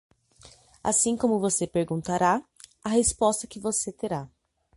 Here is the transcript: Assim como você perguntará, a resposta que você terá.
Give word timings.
Assim 0.83 1.15
como 1.15 1.37
você 1.39 1.67
perguntará, 1.67 2.43
a 2.83 2.89
resposta 2.89 3.45
que 3.45 3.59
você 3.59 3.91
terá. 3.91 4.27